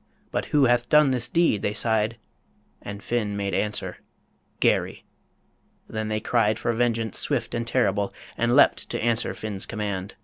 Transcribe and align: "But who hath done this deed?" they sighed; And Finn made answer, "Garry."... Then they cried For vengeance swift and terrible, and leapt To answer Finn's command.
"But 0.30 0.44
who 0.52 0.66
hath 0.66 0.90
done 0.90 1.10
this 1.10 1.30
deed?" 1.30 1.62
they 1.62 1.72
sighed; 1.72 2.18
And 2.82 3.02
Finn 3.02 3.34
made 3.34 3.54
answer, 3.54 3.96
"Garry."... 4.60 5.06
Then 5.88 6.08
they 6.08 6.20
cried 6.20 6.58
For 6.58 6.74
vengeance 6.74 7.16
swift 7.18 7.54
and 7.54 7.66
terrible, 7.66 8.12
and 8.36 8.54
leapt 8.54 8.90
To 8.90 9.02
answer 9.02 9.32
Finn's 9.32 9.64
command. 9.64 10.16